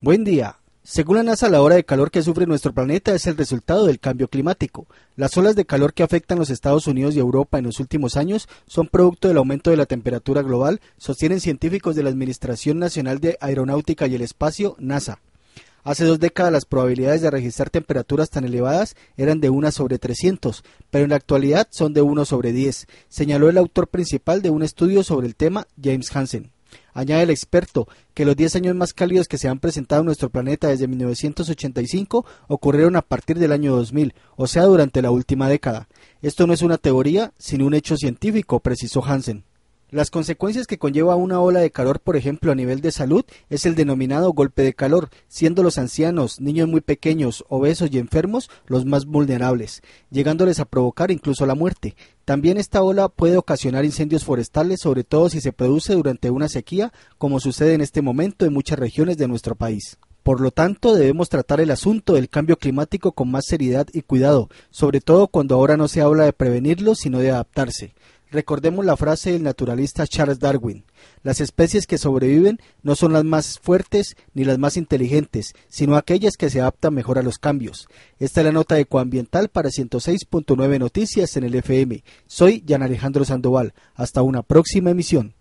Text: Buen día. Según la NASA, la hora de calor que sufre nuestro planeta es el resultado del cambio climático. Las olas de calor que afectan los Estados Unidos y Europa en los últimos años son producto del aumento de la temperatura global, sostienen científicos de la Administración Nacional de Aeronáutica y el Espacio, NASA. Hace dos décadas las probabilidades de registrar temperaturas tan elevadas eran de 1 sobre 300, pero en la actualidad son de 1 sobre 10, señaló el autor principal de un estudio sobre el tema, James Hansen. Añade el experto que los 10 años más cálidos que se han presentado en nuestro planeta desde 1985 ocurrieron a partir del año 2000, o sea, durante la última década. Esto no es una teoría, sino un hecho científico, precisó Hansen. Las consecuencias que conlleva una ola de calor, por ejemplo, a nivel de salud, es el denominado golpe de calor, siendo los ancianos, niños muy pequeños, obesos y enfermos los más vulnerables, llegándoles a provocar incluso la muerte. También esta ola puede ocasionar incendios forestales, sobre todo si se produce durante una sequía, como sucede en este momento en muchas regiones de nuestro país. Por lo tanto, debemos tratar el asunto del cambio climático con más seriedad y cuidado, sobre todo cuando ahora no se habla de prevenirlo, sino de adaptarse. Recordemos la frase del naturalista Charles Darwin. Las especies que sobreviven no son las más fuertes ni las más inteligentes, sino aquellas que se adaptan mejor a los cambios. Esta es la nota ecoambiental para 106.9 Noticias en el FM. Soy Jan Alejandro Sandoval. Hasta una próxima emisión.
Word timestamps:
Buen 0.00 0.22
día. 0.22 0.60
Según 0.84 1.16
la 1.16 1.24
NASA, 1.24 1.48
la 1.48 1.60
hora 1.60 1.74
de 1.74 1.82
calor 1.82 2.12
que 2.12 2.22
sufre 2.22 2.46
nuestro 2.46 2.72
planeta 2.72 3.12
es 3.16 3.26
el 3.26 3.36
resultado 3.36 3.84
del 3.84 3.98
cambio 3.98 4.28
climático. 4.28 4.86
Las 5.16 5.36
olas 5.36 5.56
de 5.56 5.64
calor 5.64 5.92
que 5.92 6.04
afectan 6.04 6.38
los 6.38 6.50
Estados 6.50 6.86
Unidos 6.86 7.16
y 7.16 7.18
Europa 7.18 7.58
en 7.58 7.64
los 7.64 7.80
últimos 7.80 8.16
años 8.16 8.48
son 8.68 8.86
producto 8.86 9.26
del 9.26 9.38
aumento 9.38 9.70
de 9.70 9.76
la 9.76 9.86
temperatura 9.86 10.42
global, 10.42 10.80
sostienen 10.98 11.40
científicos 11.40 11.96
de 11.96 12.04
la 12.04 12.10
Administración 12.10 12.78
Nacional 12.78 13.18
de 13.18 13.38
Aeronáutica 13.40 14.06
y 14.06 14.14
el 14.14 14.22
Espacio, 14.22 14.76
NASA. 14.78 15.18
Hace 15.82 16.04
dos 16.04 16.20
décadas 16.20 16.52
las 16.52 16.64
probabilidades 16.64 17.20
de 17.20 17.32
registrar 17.32 17.68
temperaturas 17.68 18.30
tan 18.30 18.44
elevadas 18.44 18.94
eran 19.16 19.40
de 19.40 19.50
1 19.50 19.72
sobre 19.72 19.98
300, 19.98 20.62
pero 20.90 21.02
en 21.02 21.10
la 21.10 21.16
actualidad 21.16 21.66
son 21.72 21.92
de 21.92 22.02
1 22.02 22.24
sobre 22.24 22.52
10, 22.52 22.86
señaló 23.08 23.50
el 23.50 23.58
autor 23.58 23.88
principal 23.88 24.42
de 24.42 24.50
un 24.50 24.62
estudio 24.62 25.02
sobre 25.02 25.26
el 25.26 25.34
tema, 25.34 25.66
James 25.82 26.14
Hansen. 26.14 26.52
Añade 26.92 27.22
el 27.22 27.30
experto 27.30 27.88
que 28.14 28.24
los 28.24 28.36
10 28.36 28.56
años 28.56 28.76
más 28.76 28.92
cálidos 28.92 29.28
que 29.28 29.38
se 29.38 29.48
han 29.48 29.60
presentado 29.60 30.02
en 30.02 30.06
nuestro 30.06 30.30
planeta 30.30 30.68
desde 30.68 30.88
1985 30.88 32.26
ocurrieron 32.48 32.96
a 32.96 33.02
partir 33.02 33.38
del 33.38 33.52
año 33.52 33.74
2000, 33.76 34.14
o 34.36 34.46
sea, 34.46 34.64
durante 34.64 35.02
la 35.02 35.10
última 35.10 35.48
década. 35.48 35.88
Esto 36.22 36.46
no 36.46 36.52
es 36.52 36.62
una 36.62 36.78
teoría, 36.78 37.32
sino 37.38 37.66
un 37.66 37.74
hecho 37.74 37.96
científico, 37.96 38.60
precisó 38.60 39.04
Hansen. 39.04 39.44
Las 39.90 40.10
consecuencias 40.10 40.66
que 40.66 40.76
conlleva 40.76 41.16
una 41.16 41.40
ola 41.40 41.60
de 41.60 41.70
calor, 41.70 42.00
por 42.00 42.14
ejemplo, 42.14 42.52
a 42.52 42.54
nivel 42.54 42.82
de 42.82 42.92
salud, 42.92 43.24
es 43.48 43.64
el 43.64 43.74
denominado 43.74 44.34
golpe 44.34 44.60
de 44.60 44.74
calor, 44.74 45.08
siendo 45.28 45.62
los 45.62 45.78
ancianos, 45.78 46.42
niños 46.42 46.68
muy 46.68 46.82
pequeños, 46.82 47.42
obesos 47.48 47.88
y 47.90 47.96
enfermos 47.96 48.50
los 48.66 48.84
más 48.84 49.06
vulnerables, 49.06 49.80
llegándoles 50.10 50.60
a 50.60 50.66
provocar 50.66 51.10
incluso 51.10 51.46
la 51.46 51.54
muerte. 51.54 51.96
También 52.26 52.58
esta 52.58 52.82
ola 52.82 53.08
puede 53.08 53.38
ocasionar 53.38 53.86
incendios 53.86 54.24
forestales, 54.24 54.80
sobre 54.82 55.04
todo 55.04 55.30
si 55.30 55.40
se 55.40 55.54
produce 55.54 55.94
durante 55.94 56.28
una 56.28 56.50
sequía, 56.50 56.92
como 57.16 57.40
sucede 57.40 57.72
en 57.72 57.80
este 57.80 58.02
momento 58.02 58.44
en 58.44 58.52
muchas 58.52 58.78
regiones 58.78 59.16
de 59.16 59.26
nuestro 59.26 59.54
país. 59.54 59.96
Por 60.22 60.42
lo 60.42 60.50
tanto, 60.50 60.94
debemos 60.94 61.30
tratar 61.30 61.62
el 61.62 61.70
asunto 61.70 62.12
del 62.12 62.28
cambio 62.28 62.58
climático 62.58 63.12
con 63.12 63.30
más 63.30 63.46
seriedad 63.46 63.86
y 63.94 64.02
cuidado, 64.02 64.50
sobre 64.68 65.00
todo 65.00 65.28
cuando 65.28 65.54
ahora 65.54 65.78
no 65.78 65.88
se 65.88 66.02
habla 66.02 66.24
de 66.24 66.34
prevenirlo, 66.34 66.94
sino 66.94 67.20
de 67.20 67.30
adaptarse. 67.30 67.94
Recordemos 68.30 68.84
la 68.84 68.96
frase 68.96 69.32
del 69.32 69.42
naturalista 69.42 70.06
Charles 70.06 70.38
Darwin. 70.38 70.84
Las 71.22 71.40
especies 71.40 71.86
que 71.86 71.96
sobreviven 71.96 72.58
no 72.82 72.94
son 72.94 73.14
las 73.14 73.24
más 73.24 73.58
fuertes 73.58 74.16
ni 74.34 74.44
las 74.44 74.58
más 74.58 74.76
inteligentes, 74.76 75.54
sino 75.68 75.96
aquellas 75.96 76.36
que 76.36 76.50
se 76.50 76.60
adaptan 76.60 76.92
mejor 76.92 77.18
a 77.18 77.22
los 77.22 77.38
cambios. 77.38 77.88
Esta 78.18 78.40
es 78.40 78.44
la 78.44 78.52
nota 78.52 78.78
ecoambiental 78.78 79.48
para 79.48 79.70
106.9 79.70 80.78
Noticias 80.78 81.36
en 81.36 81.44
el 81.44 81.54
FM. 81.54 82.04
Soy 82.26 82.64
Jan 82.68 82.82
Alejandro 82.82 83.24
Sandoval. 83.24 83.72
Hasta 83.94 84.20
una 84.22 84.42
próxima 84.42 84.90
emisión. 84.90 85.37